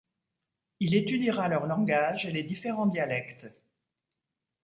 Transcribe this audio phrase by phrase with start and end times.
[0.79, 3.45] Il étudiera leur langage et les différents dialectes.